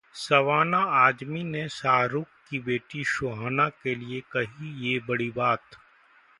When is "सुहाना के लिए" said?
3.07-4.21